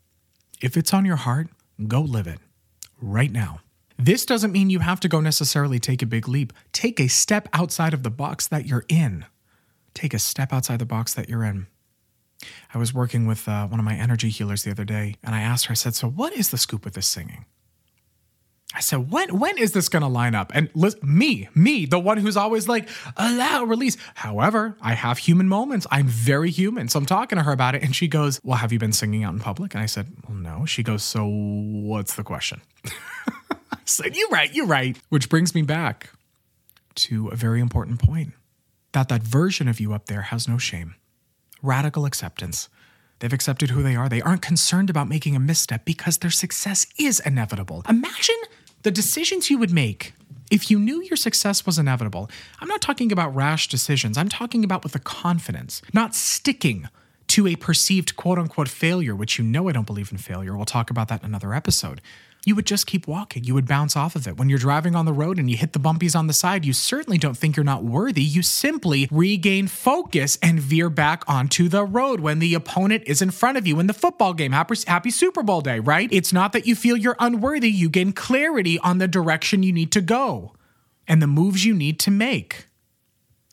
If 0.62 0.78
it's 0.78 0.94
on 0.94 1.06
your 1.06 1.18
heart, 1.18 1.48
go 1.88 2.02
live 2.02 2.28
it 2.28 2.40
right 3.02 3.32
now. 3.32 3.60
This 3.98 4.26
doesn't 4.26 4.52
mean 4.52 4.70
you 4.70 4.80
have 4.80 5.00
to 5.02 5.08
go 5.08 5.20
necessarily 5.20 5.80
take 5.80 6.02
a 6.02 6.06
big 6.06 6.28
leap. 6.28 6.54
Take 6.72 7.00
a 7.00 7.08
step 7.08 7.48
outside 7.54 7.94
of 7.94 8.04
the 8.04 8.10
box 8.10 8.48
that 8.48 8.66
you're 8.66 8.86
in. 8.88 9.26
Take 9.94 10.14
a 10.14 10.20
step 10.20 10.52
outside 10.52 10.80
the 10.80 10.86
box 10.86 11.14
that 11.14 11.30
you're 11.30 11.44
in. 11.44 11.68
I 12.74 12.78
was 12.78 12.94
working 12.94 13.26
with 13.26 13.48
uh, 13.48 13.68
one 13.68 13.80
of 13.80 13.86
my 13.86 13.96
energy 13.96 14.30
healers 14.30 14.64
the 14.64 14.72
other 14.72 14.86
day, 14.86 15.16
and 15.24 15.36
I 15.36 15.42
asked 15.42 15.66
her, 15.66 15.72
I 15.72 15.76
said, 15.76 15.96
So, 15.96 16.10
what 16.10 16.34
is 16.34 16.50
the 16.50 16.58
scoop 16.58 16.86
with 16.86 16.94
this 16.94 17.08
singing? 17.08 17.46
I 18.76 18.80
said, 18.80 19.12
when 19.12 19.38
when 19.38 19.58
is 19.58 19.72
this 19.74 19.88
gonna 19.88 20.10
line 20.10 20.34
up? 20.34 20.52
And 20.56 20.70
listen, 20.74 21.00
me, 21.04 21.48
me, 21.54 21.86
the 21.86 22.00
one 22.00 22.18
who's 22.18 22.36
always 22.36 22.68
like, 22.68 22.90
allow 23.16 23.66
release. 23.66 23.98
However, 24.16 24.76
I 24.82 24.94
have 24.94 25.20
human 25.20 25.48
moments. 25.48 25.86
I'm 25.92 26.08
very 26.08 26.50
human. 26.50 26.90
So 26.90 26.98
I'm 26.98 27.06
talking 27.06 27.38
to 27.38 27.44
her 27.44 27.52
about 27.52 27.76
it, 27.76 27.84
and 27.84 27.96
she 27.96 28.08
goes, 28.08 28.40
Well, 28.44 28.58
have 28.58 28.72
you 28.72 28.80
been 28.80 28.94
singing 28.94 29.24
out 29.24 29.34
in 29.34 29.40
public? 29.40 29.76
And 29.76 29.84
I 29.84 29.86
said, 29.86 30.08
Well, 30.28 30.38
no. 30.38 30.66
She 30.66 30.82
goes, 30.82 31.04
So 31.04 31.26
what's 31.28 32.16
the 32.16 32.24
question? 32.24 32.62
I 33.72 33.78
said, 33.86 34.18
You're 34.18 34.30
right, 34.30 34.52
you're 34.54 34.66
right. 34.66 34.98
Which 35.10 35.30
brings 35.30 35.54
me 35.54 35.62
back 35.62 36.10
to 36.96 37.28
a 37.28 37.36
very 37.36 37.60
important 37.60 38.02
point. 38.02 38.34
That 38.94 39.08
that 39.10 39.22
version 39.22 39.68
of 39.68 39.80
you 39.80 39.94
up 39.94 40.08
there 40.08 40.22
has 40.22 40.48
no 40.48 40.58
shame 40.58 40.96
radical 41.64 42.06
acceptance. 42.06 42.70
They've 43.20 43.34
accepted 43.34 43.72
who 43.72 43.82
they 43.82 43.96
are. 43.96 44.10
They 44.10 44.22
aren't 44.22 44.42
concerned 44.42 44.90
about 44.90 45.08
making 45.08 45.36
a 45.36 45.40
misstep 45.40 45.86
because 45.86 46.18
their 46.18 46.30
success 46.30 46.86
is 47.00 47.20
inevitable. 47.22 47.84
Imagine 47.90 48.36
the 48.84 48.92
decisions 48.92 49.50
you 49.50 49.58
would 49.58 49.72
make 49.72 50.14
if 50.52 50.70
you 50.70 50.78
knew 50.78 51.02
your 51.02 51.16
success 51.16 51.66
was 51.66 51.80
inevitable. 51.80 52.30
I'm 52.60 52.68
not 52.68 52.82
talking 52.82 53.12
about 53.12 53.34
rash 53.34 53.70
decisions, 53.70 54.18
I'm 54.18 54.30
talking 54.30 54.64
about 54.64 54.84
with 54.84 54.94
a 54.94 55.00
confidence, 55.00 55.82
not 55.94 56.14
sticking 56.14 56.90
to 57.30 57.48
a 57.48 57.56
perceived 57.56 58.16
quote 58.16 58.38
unquote 58.38 58.68
failure, 58.68 59.16
which 59.16 59.40
you 59.40 59.44
know 59.44 59.70
I 59.70 59.72
don't 59.72 59.88
believe 59.88 60.12
in 60.12 60.18
failure. 60.18 60.56
We'll 60.56 60.66
talk 60.66 60.90
about 60.90 61.08
that 61.08 61.22
in 61.22 61.28
another 61.28 61.54
episode 61.54 62.02
you 62.46 62.56
would 62.56 62.66
just 62.66 62.88
keep 62.88 63.08
walking. 63.08 63.46
You 63.46 63.54
would 63.54 63.68
bounce 63.68 63.96
off 63.96 64.16
of 64.16 64.28
it. 64.28 64.38
When 64.38 64.50
you're 64.50 64.60
driving 64.60 64.96
on 64.96 65.06
the 65.06 65.14
road 65.14 65.40
and 65.40 65.50
you 65.50 65.56
hit 65.56 65.72
the 65.72 65.80
bumpies 65.80 66.16
on 66.16 66.28
the 66.28 66.34
side, 66.34 66.66
you 66.66 66.74
certainly 66.74 67.18
don't 67.18 67.38
think 67.38 67.56
you're 67.56 67.64
not 67.64 67.86
worthy. 67.86 68.22
You 68.22 68.42
simply 68.42 69.08
regain 69.10 69.68
focus 69.68 70.38
and 70.42 70.60
veer 70.60 70.90
back 70.90 71.24
onto 71.28 71.70
the 71.70 71.86
road 71.86 72.20
when 72.20 72.40
the 72.40 72.54
opponent 72.54 73.04
is 73.06 73.22
in 73.22 73.32
front 73.32 73.58
of 73.58 73.66
you 73.66 73.80
in 73.80 73.88
the 73.88 73.94
football 73.94 74.34
game. 74.34 74.52
Happy, 74.52 74.76
happy 74.86 75.10
Super 75.10 75.42
Bowl 75.42 75.62
day, 75.62 75.80
right? 75.80 76.10
It's 76.12 76.34
not 76.34 76.52
that 76.52 76.68
you 76.68 76.76
feel 76.76 76.98
you're 76.98 77.16
unworthy, 77.20 77.72
you 77.72 77.90
gain 77.90 78.12
clarity 78.12 78.78
on 78.80 78.98
the 78.98 79.08
direction 79.08 79.64
you 79.64 79.72
need 79.72 79.92
to 79.94 80.02
go 80.02 80.54
and 81.08 81.22
the 81.22 81.28
moves 81.28 81.64
you 81.64 81.74
need 81.74 82.00
to 82.02 82.12
make. 82.12 82.66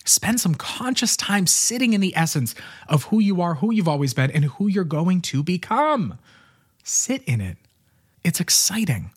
Spend 0.05 0.41
some 0.41 0.55
conscious 0.55 1.17
time 1.17 1.47
sitting 1.47 1.93
in 1.93 2.01
the 2.01 2.17
essence 2.17 2.57
of 2.89 3.05
who 3.05 3.21
you 3.21 3.41
are, 3.41 3.57
who 3.57 3.73
you've 3.73 3.87
always 3.87 4.15
been, 4.15 4.31
and 4.31 4.47
who 4.47 4.67
you're 4.67 4.83
going 4.83 5.21
to 5.21 5.43
become. 5.45 6.19
Sit 6.83 7.23
in 7.25 7.41
it. 7.41 7.57
It's 8.25 8.41
exciting. 8.41 9.11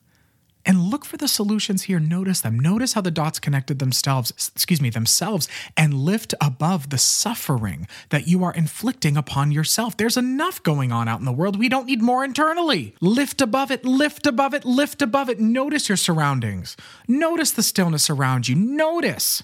And 0.66 0.80
look 0.80 1.04
for 1.04 1.18
the 1.18 1.28
solutions 1.28 1.84
here. 1.84 2.00
Notice 2.00 2.40
them. 2.40 2.58
Notice 2.58 2.94
how 2.94 3.02
the 3.02 3.12
dots 3.12 3.38
connected 3.38 3.80
themselves, 3.80 4.32
excuse 4.56 4.80
me, 4.80 4.90
themselves, 4.90 5.50
and 5.76 5.94
lift 5.94 6.34
above 6.40 6.90
the 6.90 6.98
suffering 6.98 7.86
that 8.10 8.28
you 8.28 8.46
are 8.46 8.54
inflicting 8.54 9.18
upon 9.18 9.52
yourself. 9.52 9.98
There's 9.98 10.16
enough 10.16 10.64
going 10.64 10.94
on 10.94 11.10
out 11.10 11.20
in 11.20 11.26
the 11.26 11.34
world. 11.34 11.60
We 11.60 11.68
don't 11.68 11.88
need 11.88 12.02
more 12.02 12.24
internally. 12.24 12.96
Lift 13.02 13.42
above 13.42 13.72
it, 13.72 13.84
lift 13.84 14.26
above 14.26 14.54
it, 14.54 14.64
lift 14.64 15.02
above 15.02 15.28
it. 15.30 15.40
Notice 15.40 15.90
your 15.90 15.98
surroundings. 15.98 16.78
Notice 17.10 17.52
the 17.52 17.64
stillness 17.64 18.10
around 18.10 18.48
you. 18.48 18.56
Notice. 18.56 19.44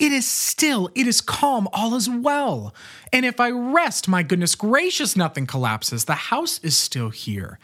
It 0.00 0.12
is 0.12 0.26
still, 0.26 0.90
it 0.94 1.06
is 1.06 1.20
calm, 1.20 1.68
all 1.72 1.94
is 1.94 2.08
well. 2.08 2.74
And 3.12 3.24
if 3.24 3.38
I 3.38 3.50
rest, 3.50 4.08
my 4.08 4.22
goodness 4.24 4.54
gracious, 4.54 5.14
nothing 5.14 5.46
collapses. 5.46 6.06
The 6.06 6.14
house 6.14 6.58
is 6.64 6.76
still 6.76 7.10
here. 7.10 7.58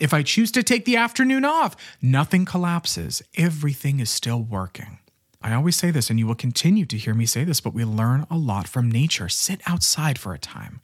If 0.00 0.14
I 0.14 0.22
choose 0.22 0.50
to 0.52 0.62
take 0.62 0.86
the 0.86 0.96
afternoon 0.96 1.44
off, 1.44 1.76
nothing 2.00 2.46
collapses. 2.46 3.22
Everything 3.36 4.00
is 4.00 4.08
still 4.08 4.42
working. 4.42 4.98
I 5.42 5.54
always 5.54 5.76
say 5.76 5.90
this, 5.90 6.08
and 6.10 6.18
you 6.18 6.26
will 6.26 6.34
continue 6.34 6.86
to 6.86 6.96
hear 6.96 7.14
me 7.14 7.26
say 7.26 7.44
this, 7.44 7.60
but 7.60 7.74
we 7.74 7.84
learn 7.84 8.26
a 8.30 8.36
lot 8.36 8.66
from 8.66 8.90
nature. 8.90 9.28
Sit 9.28 9.60
outside 9.66 10.18
for 10.18 10.32
a 10.32 10.38
time. 10.38 10.80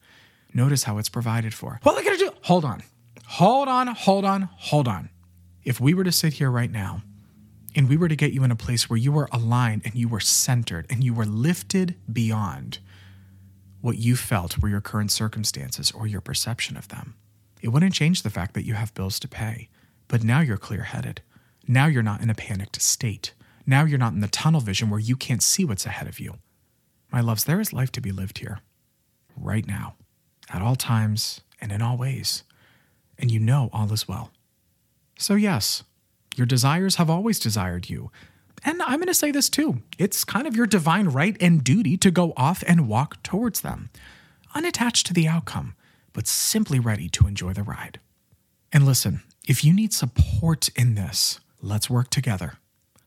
Notice 0.53 0.85
how 0.85 0.99
it's 0.99 1.09
provided 1.09 1.55
for. 1.55 1.81
What 1.83 1.93
am 1.93 1.99
I 1.99 2.05
gonna 2.05 2.19
do? 2.19 2.31
Hold 2.43 2.65
on. 2.65 2.83
Hold 3.25 3.69
on, 3.69 3.89
hold 3.89 4.25
on, 4.25 4.49
hold 4.53 4.87
on. 4.87 5.11
If 5.65 5.81
we 5.81 5.95
were 5.95 6.05
to 6.05 6.13
sit 6.13 6.35
here 6.35 6.51
right 6.51 6.71
now 6.71 7.03
and 7.75 7.89
we 7.89 7.97
were 7.97 8.09
to 8.09 8.17
get 8.17 8.33
you 8.33 8.45
in 8.45 8.51
a 8.51 8.57
place 8.57 8.89
where 8.89 8.97
you 8.97 9.13
were 9.13 9.29
aligned 9.33 9.83
and 9.85 9.95
you 9.95 10.09
were 10.09 10.21
centered 10.21 10.87
and 10.89 11.03
you 11.03 11.13
were 11.13 11.27
lifted 11.27 11.97
beyond 12.11 12.79
what 13.81 13.99
you 13.99 14.15
felt 14.15 14.59
were 14.59 14.69
your 14.69 14.81
current 14.81 15.11
circumstances 15.11 15.91
or 15.91 16.07
your 16.07 16.21
perception 16.21 16.77
of 16.77 16.89
them, 16.89 17.15
it 17.67 17.73
wouldn't 17.73 17.95
change 17.95 18.23
the 18.23 18.31
fact 18.31 18.55
that 18.55 18.65
you 18.65 18.75
have 18.75 18.95
bills 18.95 19.19
to 19.19 19.27
pay. 19.27 19.69
But 20.07 20.23
now 20.23 20.39
you're 20.39 20.57
clear 20.57 20.85
headed. 20.85 21.23
Now 21.67 21.87
you're 21.87 22.01
not 22.01 22.21
in 22.21 22.31
a 22.31 22.35
panicked 22.35 22.81
state. 22.81 23.35
Now 23.67 23.85
you're 23.85 23.99
not 23.99 24.13
in 24.13 24.21
the 24.21 24.29
tunnel 24.29 24.61
vision 24.61 24.89
where 24.89 25.01
you 25.01 25.17
can't 25.17 25.43
see 25.43 25.65
what's 25.65 25.85
ahead 25.85 26.07
of 26.07 26.21
you. 26.21 26.35
My 27.11 27.21
loves, 27.21 27.43
there 27.43 27.61
is 27.61 27.73
life 27.73 27.91
to 27.93 28.01
be 28.01 28.13
lived 28.13 28.39
here, 28.39 28.61
right 29.37 29.67
now, 29.67 29.97
at 30.49 30.63
all 30.63 30.77
times 30.77 31.41
and 31.61 31.73
in 31.73 31.83
all 31.83 31.97
ways. 31.97 32.45
And 33.19 33.33
you 33.33 33.41
know 33.41 33.69
all 33.73 33.93
is 33.93 34.07
well. 34.07 34.31
So, 35.19 35.35
yes, 35.35 35.83
your 36.37 36.47
desires 36.47 36.97
have 36.97 37.11
always 37.11 37.41
desired 37.41 37.91
you. 37.91 38.13
And 38.63 38.81
I'm 38.81 39.01
going 39.01 39.09
to 39.09 39.13
say 39.15 39.33
this 39.33 39.51
too 39.51 39.83
it's 39.99 40.23
kind 40.23 40.47
of 40.47 40.55
your 40.55 40.69
divine 40.69 41.09
right 41.09 41.37
and 41.41 41.65
duty 41.65 41.97
to 41.97 42.13
go 42.13 42.33
off 42.37 42.63
and 42.69 42.87
walk 42.87 43.21
towards 43.25 43.63
them, 43.63 43.91
unattached 44.55 45.07
to 45.07 45.13
the 45.13 45.27
outcome 45.27 45.75
but 46.17 46.27
simply 46.27 46.81
ready 46.81 47.11
to 47.11 47.27
enjoy 47.27 47.53
the 47.53 47.63
ride. 47.63 48.01
And 48.73 48.87
listen, 48.87 49.23
if 49.47 49.63
you 49.63 49.75
need 49.75 49.93
support 49.93 50.71
in 50.71 50.95
this, 50.95 51.41
let's 51.61 51.91
work 51.91 52.09
together. 52.09 52.55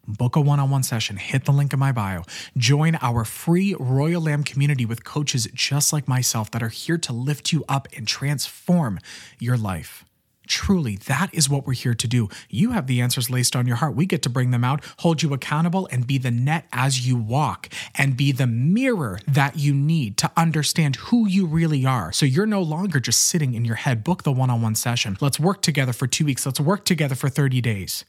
Book 0.07 0.35
a 0.35 0.41
one 0.41 0.59
on 0.59 0.69
one 0.69 0.83
session, 0.83 1.17
hit 1.17 1.45
the 1.45 1.51
link 1.51 1.73
in 1.73 1.79
my 1.79 1.91
bio. 1.91 2.21
Join 2.55 2.99
our 3.01 3.25
free 3.25 3.75
Royal 3.79 4.21
Lamb 4.21 4.43
community 4.43 4.85
with 4.85 5.03
coaches 5.03 5.47
just 5.55 5.91
like 5.91 6.07
myself 6.07 6.51
that 6.51 6.61
are 6.61 6.69
here 6.69 6.99
to 6.99 7.11
lift 7.11 7.51
you 7.51 7.65
up 7.67 7.87
and 7.97 8.07
transform 8.07 8.99
your 9.39 9.57
life. 9.57 10.05
Truly, 10.49 10.95
that 11.05 11.31
is 11.31 11.47
what 11.47 11.67
we're 11.67 11.73
here 11.73 11.93
to 11.93 12.07
do. 12.07 12.27
You 12.49 12.71
have 12.71 12.87
the 12.87 13.01
answers 13.01 13.29
laced 13.29 13.55
on 13.55 13.67
your 13.67 13.75
heart. 13.75 13.95
We 13.95 14.07
get 14.07 14.23
to 14.23 14.31
bring 14.31 14.49
them 14.49 14.63
out, 14.63 14.83
hold 14.97 15.21
you 15.21 15.31
accountable, 15.31 15.87
and 15.91 16.07
be 16.07 16.17
the 16.17 16.31
net 16.31 16.65
as 16.73 17.07
you 17.07 17.15
walk, 17.15 17.69
and 17.93 18.17
be 18.17 18.31
the 18.31 18.47
mirror 18.47 19.19
that 19.27 19.59
you 19.59 19.75
need 19.75 20.17
to 20.17 20.31
understand 20.35 20.95
who 20.95 21.27
you 21.27 21.45
really 21.45 21.85
are. 21.85 22.11
So 22.11 22.25
you're 22.25 22.47
no 22.47 22.63
longer 22.63 22.99
just 22.99 23.21
sitting 23.21 23.53
in 23.53 23.63
your 23.63 23.75
head. 23.75 24.03
Book 24.03 24.23
the 24.23 24.31
one 24.31 24.49
on 24.49 24.63
one 24.63 24.73
session. 24.73 25.17
Let's 25.21 25.39
work 25.39 25.61
together 25.61 25.93
for 25.93 26.07
two 26.07 26.25
weeks. 26.25 26.47
Let's 26.47 26.59
work 26.59 26.83
together 26.83 27.13
for 27.13 27.29
30 27.29 27.61
days. 27.61 28.03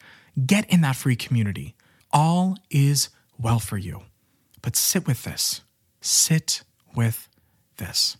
Get 0.46 0.64
in 0.70 0.80
that 0.80 0.96
free 0.96 1.16
community. 1.16 1.74
All 2.10 2.56
is 2.70 3.10
well 3.38 3.58
for 3.58 3.76
you. 3.76 4.04
But 4.62 4.76
sit 4.76 5.06
with 5.06 5.24
this. 5.24 5.60
Sit 6.00 6.62
with 6.96 7.28
this. 7.76 8.16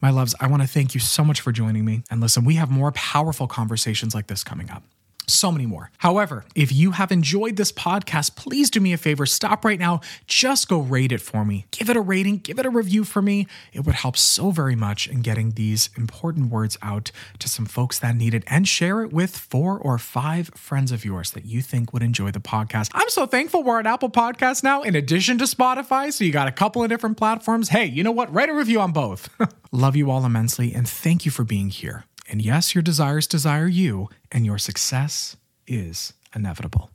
My 0.00 0.10
loves, 0.10 0.34
I 0.40 0.46
want 0.46 0.62
to 0.62 0.68
thank 0.68 0.94
you 0.94 1.00
so 1.00 1.24
much 1.24 1.40
for 1.40 1.52
joining 1.52 1.84
me. 1.84 2.02
And 2.10 2.20
listen, 2.20 2.44
we 2.44 2.54
have 2.54 2.70
more 2.70 2.92
powerful 2.92 3.46
conversations 3.46 4.14
like 4.14 4.26
this 4.26 4.44
coming 4.44 4.70
up 4.70 4.84
so 5.28 5.50
many 5.50 5.66
more. 5.66 5.90
However, 5.98 6.44
if 6.54 6.72
you 6.72 6.92
have 6.92 7.10
enjoyed 7.10 7.56
this 7.56 7.72
podcast, 7.72 8.36
please 8.36 8.70
do 8.70 8.80
me 8.80 8.92
a 8.92 8.96
favor. 8.96 9.26
Stop 9.26 9.64
right 9.64 9.78
now. 9.78 10.00
Just 10.26 10.68
go 10.68 10.78
rate 10.80 11.12
it 11.12 11.20
for 11.20 11.44
me. 11.44 11.66
Give 11.70 11.90
it 11.90 11.96
a 11.96 12.00
rating, 12.00 12.38
give 12.38 12.58
it 12.58 12.66
a 12.66 12.70
review 12.70 13.04
for 13.04 13.20
me. 13.22 13.46
It 13.72 13.80
would 13.80 13.96
help 13.96 14.16
so 14.16 14.50
very 14.50 14.76
much 14.76 15.08
in 15.08 15.22
getting 15.22 15.52
these 15.52 15.90
important 15.96 16.50
words 16.50 16.78
out 16.82 17.10
to 17.38 17.48
some 17.48 17.66
folks 17.66 17.98
that 17.98 18.16
need 18.16 18.34
it 18.34 18.44
and 18.46 18.68
share 18.68 19.02
it 19.02 19.12
with 19.12 19.36
four 19.36 19.78
or 19.78 19.98
five 19.98 20.48
friends 20.54 20.92
of 20.92 21.04
yours 21.04 21.32
that 21.32 21.44
you 21.44 21.62
think 21.62 21.92
would 21.92 22.02
enjoy 22.02 22.30
the 22.30 22.40
podcast. 22.40 22.90
I'm 22.94 23.10
so 23.10 23.26
thankful 23.26 23.62
we're 23.62 23.78
on 23.78 23.86
Apple 23.86 24.10
Podcasts 24.10 24.62
now, 24.62 24.82
in 24.82 24.94
addition 24.94 25.38
to 25.38 25.44
Spotify. 25.44 26.12
So 26.12 26.24
you 26.24 26.32
got 26.32 26.48
a 26.48 26.52
couple 26.52 26.82
of 26.82 26.88
different 26.88 27.16
platforms. 27.16 27.70
Hey, 27.70 27.86
you 27.86 28.02
know 28.02 28.12
what? 28.12 28.32
Write 28.32 28.48
a 28.48 28.54
review 28.54 28.80
on 28.80 28.92
both. 28.92 29.28
Love 29.72 29.96
you 29.96 30.10
all 30.10 30.24
immensely 30.24 30.72
and 30.72 30.88
thank 30.88 31.24
you 31.24 31.30
for 31.30 31.44
being 31.44 31.70
here. 31.70 32.04
And 32.28 32.42
yes, 32.42 32.74
your 32.74 32.82
desires 32.82 33.26
desire 33.26 33.68
you, 33.68 34.08
and 34.32 34.44
your 34.44 34.58
success 34.58 35.36
is 35.66 36.12
inevitable. 36.34 36.90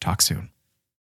Talk 0.00 0.22
soon. 0.22 0.50